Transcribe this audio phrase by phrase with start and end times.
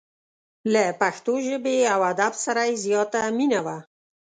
[0.73, 3.77] له پښتو ژبې او ادب سره یې زیاته مینه وه.